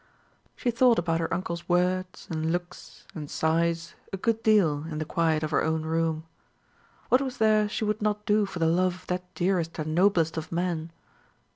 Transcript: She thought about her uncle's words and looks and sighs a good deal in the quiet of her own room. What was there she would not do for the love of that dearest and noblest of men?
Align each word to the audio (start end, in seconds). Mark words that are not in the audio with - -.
She 0.55 0.71
thought 0.71 0.97
about 0.97 1.19
her 1.19 1.31
uncle's 1.31 1.69
words 1.69 2.27
and 2.31 2.51
looks 2.51 3.05
and 3.13 3.29
sighs 3.29 3.93
a 4.11 4.17
good 4.17 4.41
deal 4.41 4.83
in 4.89 4.97
the 4.97 5.05
quiet 5.05 5.43
of 5.43 5.51
her 5.51 5.61
own 5.63 5.83
room. 5.83 6.25
What 7.09 7.21
was 7.21 7.37
there 7.37 7.69
she 7.69 7.85
would 7.85 8.01
not 8.01 8.25
do 8.25 8.47
for 8.47 8.57
the 8.57 8.65
love 8.65 8.95
of 8.95 9.07
that 9.13 9.31
dearest 9.35 9.77
and 9.77 9.93
noblest 9.93 10.37
of 10.37 10.51
men? 10.51 10.91